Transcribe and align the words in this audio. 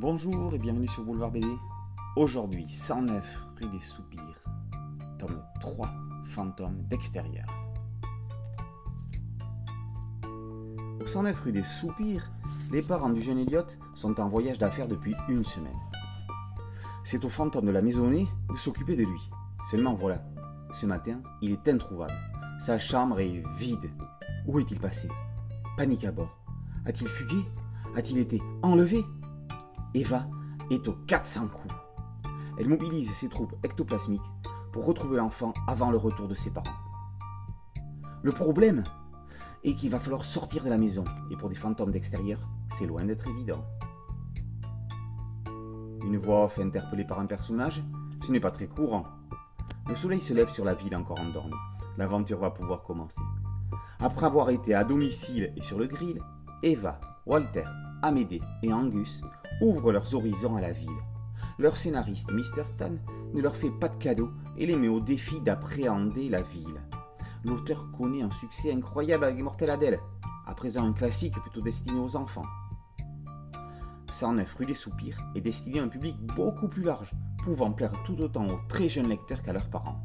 Bonjour 0.00 0.54
et 0.54 0.58
bienvenue 0.58 0.88
sur 0.88 1.04
Boulevard 1.04 1.30
BD. 1.30 1.46
Aujourd'hui, 2.16 2.66
109 2.70 3.44
rue 3.58 3.68
des 3.68 3.80
Soupirs, 3.80 4.42
tome 5.18 5.42
3, 5.60 5.90
fantôme 6.24 6.82
d'extérieur. 6.88 7.44
Au 11.02 11.06
109 11.06 11.38
rue 11.42 11.52
des 11.52 11.62
Soupirs, 11.62 12.32
les 12.72 12.80
parents 12.80 13.10
du 13.10 13.20
jeune 13.20 13.40
Elliot 13.40 13.66
sont 13.94 14.18
en 14.20 14.28
voyage 14.30 14.58
d'affaires 14.58 14.88
depuis 14.88 15.14
une 15.28 15.44
semaine. 15.44 15.78
C'est 17.04 17.26
au 17.26 17.28
fantôme 17.28 17.66
de 17.66 17.70
la 17.70 17.82
maisonnée 17.82 18.26
de 18.50 18.56
s'occuper 18.56 18.96
de 18.96 19.04
lui. 19.04 19.30
Seulement 19.70 19.92
voilà, 19.92 20.24
ce 20.72 20.86
matin, 20.86 21.20
il 21.42 21.52
est 21.52 21.68
introuvable. 21.68 22.14
Sa 22.58 22.78
chambre 22.78 23.20
est 23.20 23.42
vide. 23.58 23.90
Où 24.46 24.60
est-il 24.60 24.80
passé? 24.80 25.10
Panique 25.76 26.06
à 26.06 26.10
bord. 26.10 26.38
A-t-il 26.86 27.06
fugué? 27.06 27.44
A-t-il 27.94 28.16
été 28.16 28.40
enlevé? 28.62 29.04
Eva 29.94 30.26
est 30.70 30.86
aux 30.88 30.96
400 31.06 31.48
coups. 31.48 31.74
Elle 32.58 32.68
mobilise 32.68 33.10
ses 33.10 33.28
troupes 33.28 33.54
ectoplasmiques 33.64 34.20
pour 34.72 34.84
retrouver 34.84 35.16
l'enfant 35.16 35.52
avant 35.66 35.90
le 35.90 35.96
retour 35.96 36.28
de 36.28 36.34
ses 36.34 36.50
parents. 36.50 36.76
Le 38.22 38.32
problème 38.32 38.84
est 39.64 39.74
qu'il 39.74 39.90
va 39.90 39.98
falloir 39.98 40.24
sortir 40.24 40.64
de 40.64 40.68
la 40.68 40.78
maison, 40.78 41.04
et 41.30 41.36
pour 41.36 41.48
des 41.48 41.54
fantômes 41.54 41.90
d'extérieur, 41.90 42.40
c'est 42.70 42.86
loin 42.86 43.04
d'être 43.04 43.26
évident. 43.26 43.64
Une 46.04 46.16
voix 46.16 46.44
off 46.44 46.58
interpellée 46.58 47.04
par 47.04 47.18
un 47.18 47.26
personnage, 47.26 47.82
ce 48.22 48.32
n'est 48.32 48.40
pas 48.40 48.50
très 48.50 48.66
courant. 48.66 49.04
Le 49.88 49.96
soleil 49.96 50.20
se 50.20 50.34
lève 50.34 50.50
sur 50.50 50.64
la 50.64 50.74
ville 50.74 50.94
encore 50.94 51.20
endormie. 51.20 51.54
L'aventure 51.98 52.38
va 52.38 52.50
pouvoir 52.50 52.82
commencer. 52.82 53.20
Après 53.98 54.26
avoir 54.26 54.50
été 54.50 54.74
à 54.74 54.84
domicile 54.84 55.52
et 55.56 55.62
sur 55.62 55.78
le 55.78 55.86
grill, 55.86 56.20
Eva, 56.62 57.00
Walter, 57.30 57.62
Amédée 58.02 58.40
et 58.60 58.72
Angus 58.72 59.22
ouvrent 59.60 59.92
leurs 59.92 60.16
horizons 60.16 60.56
à 60.56 60.60
la 60.60 60.72
ville. 60.72 60.88
Leur 61.60 61.76
scénariste, 61.76 62.32
Mr. 62.32 62.64
Tan, 62.76 62.94
ne 63.32 63.40
leur 63.40 63.54
fait 63.54 63.70
pas 63.70 63.88
de 63.88 63.94
cadeau 63.98 64.32
et 64.56 64.66
les 64.66 64.74
met 64.74 64.88
au 64.88 64.98
défi 64.98 65.40
d'appréhender 65.40 66.28
la 66.28 66.42
ville. 66.42 66.82
L'auteur 67.44 67.86
connaît 67.96 68.22
un 68.22 68.32
succès 68.32 68.72
incroyable 68.72 69.22
avec 69.22 69.38
Mortel 69.38 69.70
Adèle, 69.70 70.00
à 70.44 70.56
présent 70.56 70.84
un 70.84 70.92
classique 70.92 71.38
plutôt 71.40 71.60
destiné 71.60 72.00
aux 72.00 72.16
enfants. 72.16 72.46
109 74.10 74.52
rue 74.56 74.66
des 74.66 74.74
Soupirs 74.74 75.24
est 75.36 75.40
destiné 75.40 75.78
à 75.78 75.84
un 75.84 75.88
public 75.88 76.16
beaucoup 76.34 76.66
plus 76.66 76.82
large, 76.82 77.12
pouvant 77.44 77.70
plaire 77.70 77.92
tout 78.04 78.20
autant 78.20 78.48
aux 78.48 78.58
très 78.68 78.88
jeunes 78.88 79.08
lecteurs 79.08 79.44
qu'à 79.44 79.52
leurs 79.52 79.70
parents. 79.70 80.02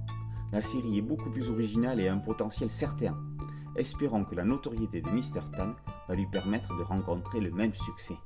La 0.52 0.62
série 0.62 1.00
est 1.00 1.02
beaucoup 1.02 1.32
plus 1.32 1.50
originale 1.50 2.00
et 2.00 2.08
a 2.08 2.14
un 2.14 2.20
potentiel 2.20 2.70
certain. 2.70 3.18
Espérons 3.76 4.26
que 4.26 4.36
la 4.36 4.46
notoriété 4.46 5.02
de 5.02 5.10
Mr. 5.10 5.42
Tan 5.58 5.74
va 6.08 6.16
lui 6.16 6.28
permettre 6.28 6.76
de 6.78 6.84
rencontrer 6.84 7.40
le 7.40 7.52
même 7.52 7.74
succès. 7.74 8.18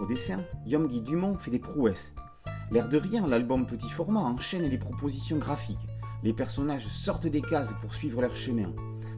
Au 0.00 0.06
dessin, 0.06 0.40
Yomgi 0.66 1.00
Dumont 1.00 1.36
fait 1.36 1.50
des 1.50 1.58
prouesses. 1.58 2.14
L'air 2.70 2.88
de 2.88 2.98
rien, 2.98 3.26
l'album 3.26 3.66
petit 3.66 3.90
format 3.90 4.20
enchaîne 4.20 4.68
les 4.68 4.78
propositions 4.78 5.38
graphiques. 5.38 5.88
Les 6.22 6.32
personnages 6.32 6.88
sortent 6.88 7.26
des 7.26 7.42
cases 7.42 7.74
pour 7.80 7.94
suivre 7.94 8.20
leur 8.20 8.34
chemin. 8.34 8.72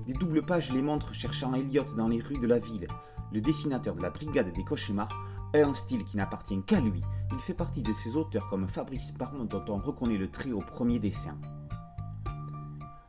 Des 0.06 0.12
doubles 0.12 0.42
pages 0.42 0.72
les 0.72 0.82
montrent 0.82 1.14
cherchant 1.14 1.54
Elliot 1.54 1.84
dans 1.96 2.08
les 2.08 2.20
rues 2.20 2.38
de 2.38 2.46
la 2.46 2.58
ville. 2.58 2.88
Le 3.32 3.40
dessinateur 3.40 3.94
de 3.94 4.02
la 4.02 4.10
Brigade 4.10 4.52
des 4.52 4.64
Cauchemars 4.64 5.16
a 5.54 5.58
un 5.58 5.74
style 5.74 6.04
qui 6.04 6.16
n'appartient 6.16 6.60
qu'à 6.66 6.80
lui. 6.80 7.02
Il 7.32 7.38
fait 7.38 7.54
partie 7.54 7.82
de 7.82 7.92
ces 7.92 8.16
auteurs 8.16 8.48
comme 8.48 8.68
Fabrice 8.68 9.12
Parme 9.12 9.46
dont 9.46 9.64
on 9.68 9.78
reconnaît 9.78 10.18
le 10.18 10.30
trait 10.30 10.52
au 10.52 10.60
premier 10.60 10.98
dessin. 10.98 11.38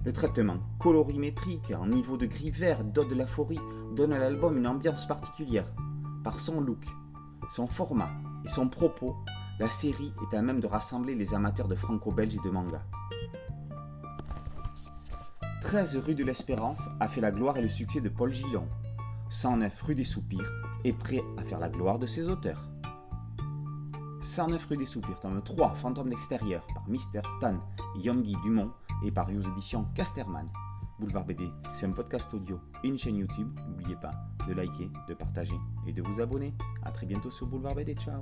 Le 0.06 0.14
traitement 0.14 0.58
colorimétrique 0.78 1.74
en 1.76 1.88
niveau 1.88 2.16
de 2.16 2.28
gris 2.28 2.52
vert 2.52 2.84
d'eau 2.84 3.04
de 3.04 3.16
la 3.16 3.26
forêt 3.26 3.56
donne 3.96 4.14
à 4.14 4.20
l'album 4.20 4.56
une 4.56 4.68
ambiance 4.68 5.08
particulière. 5.08 5.66
Par 6.24 6.40
son 6.40 6.62
look, 6.62 6.86
son 7.50 7.66
format 7.66 8.12
et 8.46 8.50
son 8.50 8.70
propos, 8.70 9.16
la 9.60 9.72
série 9.72 10.14
est 10.22 10.38
à 10.38 10.44
même 10.44 10.60
de 10.60 10.68
rassembler 10.68 11.16
les 11.16 11.34
amateurs 11.34 11.68
de 11.68 11.74
franco-belge 11.74 12.36
et 12.36 12.46
de 12.46 12.52
manga. 12.52 12.84
13 15.64 15.98
rue 15.98 16.14
de 16.14 16.24
l'Espérance 16.24 16.88
a 17.00 17.08
fait 17.08 17.22
la 17.22 17.32
gloire 17.32 17.58
et 17.58 17.64
le 17.64 17.68
succès 17.68 18.00
de 18.00 18.10
Paul 18.10 18.32
Gillon. 18.32 18.68
109 19.30 19.82
rue 19.82 19.96
des 19.96 20.04
Soupirs 20.04 20.52
est 20.84 20.94
prêt 20.94 21.24
à 21.36 21.44
faire 21.44 21.60
la 21.60 21.70
gloire 21.70 21.98
de 21.98 22.06
ses 22.06 22.28
auteurs. 22.28 22.62
109 24.22 24.68
rue 24.68 24.78
des 24.78 24.86
Soupirs, 24.86 25.20
tome 25.20 25.42
3, 25.44 25.74
Fantôme 25.74 26.10
d'extérieur, 26.10 26.64
par 26.76 26.88
Mister 26.88 27.22
Tan 27.42 27.56
et 27.96 28.02
Yomgi 28.02 28.36
Dumont, 28.44 28.72
et 29.06 29.12
paru 29.12 29.38
aux 29.38 29.42
éditions 29.42 29.86
Casterman. 29.96 30.50
Boulevard 31.00 31.26
BD, 31.26 31.50
c'est 31.74 31.86
un 31.86 31.92
podcast 31.92 32.34
audio 32.34 32.60
et 32.84 32.88
une 32.88 32.98
chaîne 32.98 33.18
YouTube. 33.18 33.50
N'oubliez 33.68 33.98
pas 33.98 34.14
de 34.48 34.54
liker, 34.54 34.90
de 35.10 35.14
partager 35.14 35.58
et 35.86 35.94
de 35.94 36.02
vous 36.02 36.22
abonner. 36.22 36.54
A 36.84 36.92
très 36.92 37.06
bientôt 37.06 37.30
sur 37.30 37.48
Boulevard 37.48 37.76
BD. 37.76 37.96
Ciao 37.96 38.22